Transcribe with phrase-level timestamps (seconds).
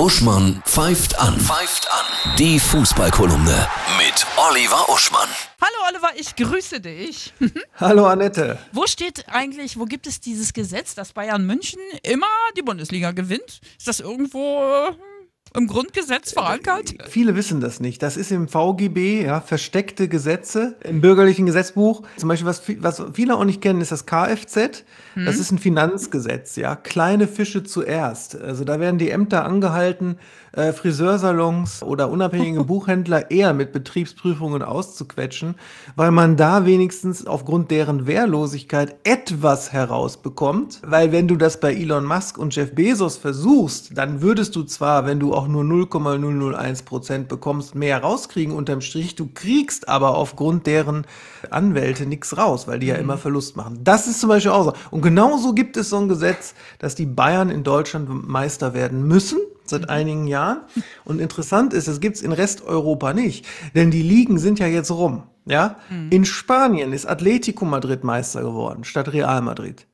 [0.00, 1.38] Uschmann pfeift an.
[1.38, 2.36] Pfeift an.
[2.38, 5.28] Die Fußballkolumne mit Oliver Uschmann.
[5.60, 7.34] Hallo Oliver, ich grüße dich.
[7.76, 8.58] Hallo Annette.
[8.72, 12.26] Wo steht eigentlich, wo gibt es dieses Gesetz, dass Bayern München immer
[12.56, 13.60] die Bundesliga gewinnt?
[13.76, 14.92] Ist das irgendwo äh,
[15.56, 16.94] im Grundgesetz verankert?
[17.08, 18.02] Viele wissen das nicht.
[18.02, 22.02] Das ist im VGB, ja, versteckte Gesetze im bürgerlichen Gesetzbuch.
[22.16, 24.84] Zum Beispiel, was, was viele auch nicht kennen, ist das Kfz.
[25.16, 26.76] Das ist ein Finanzgesetz, ja.
[26.76, 28.40] Kleine Fische zuerst.
[28.40, 30.16] Also da werden die Ämter angehalten,
[30.52, 35.56] äh, Friseursalons oder unabhängige Buchhändler eher mit Betriebsprüfungen auszuquetschen,
[35.96, 40.80] weil man da wenigstens aufgrund deren Wehrlosigkeit etwas herausbekommt.
[40.84, 45.06] Weil wenn du das bei Elon Musk und Jeff Bezos versuchst, dann würdest du zwar,
[45.06, 49.14] wenn du auch nur 0,001 Prozent bekommst, mehr rauskriegen unterm Strich.
[49.14, 51.06] Du kriegst aber aufgrund deren
[51.48, 53.80] Anwälte nichts raus, weil die ja immer Verlust machen.
[53.82, 54.72] Das ist zum Beispiel auch so.
[54.90, 59.38] Und genauso gibt es so ein Gesetz, dass die Bayern in Deutschland Meister werden müssen
[59.64, 60.60] seit einigen Jahren.
[61.06, 65.22] Und interessant ist, das gibt's in Resteuropa nicht, denn die Ligen sind ja jetzt rum.
[65.46, 65.76] Ja,
[66.10, 69.86] in Spanien ist Atletico Madrid Meister geworden statt Real Madrid.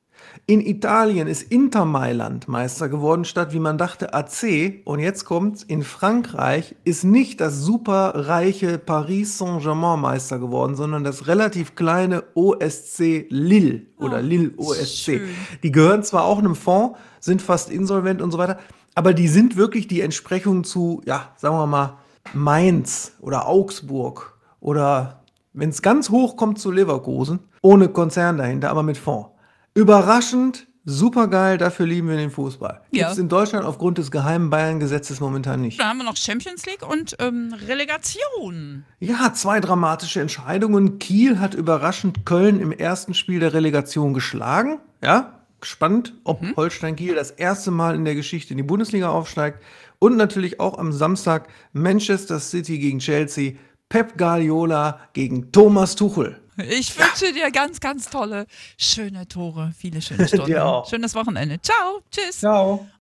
[0.44, 4.82] In Italien ist Inter Mailand Meister geworden statt, wie man dachte, AC.
[4.84, 11.26] Und jetzt kommt's, in Frankreich ist nicht das superreiche Paris Saint-Germain Meister geworden, sondern das
[11.26, 14.86] relativ kleine OSC Lille oder Lille OSC.
[14.86, 15.28] schön.
[15.62, 18.58] Die gehören zwar auch einem Fonds, sind fast insolvent und so weiter,
[18.94, 21.98] aber die sind wirklich die Entsprechung zu, ja, sagen wir mal,
[22.34, 28.82] Mainz oder Augsburg oder wenn es ganz hoch kommt zu Leverkusen, ohne Konzern dahinter, aber
[28.82, 29.30] mit Fonds.
[29.76, 32.80] Überraschend, supergeil, dafür lieben wir den Fußball.
[32.92, 33.04] Ja.
[33.04, 35.78] Gibt's in Deutschland aufgrund des geheimen Bayern-Gesetzes momentan nicht.
[35.78, 38.86] Da haben wir noch Champions League und ähm, Relegation.
[39.00, 40.98] Ja, zwei dramatische Entscheidungen.
[40.98, 44.80] Kiel hat überraschend Köln im ersten Spiel der Relegation geschlagen.
[45.02, 49.62] Ja, gespannt, ob Holstein Kiel das erste Mal in der Geschichte in die Bundesliga aufsteigt.
[49.98, 53.52] Und natürlich auch am Samstag Manchester City gegen Chelsea,
[53.90, 56.40] Pep Guardiola gegen Thomas Tuchel.
[56.56, 58.46] Ich wünsche dir ganz, ganz tolle,
[58.78, 60.46] schöne Tore, viele schöne Stunden.
[60.46, 60.88] Dir auch.
[60.88, 61.60] Schönes Wochenende.
[61.60, 62.40] Ciao, tschüss.
[62.40, 62.86] Ciao.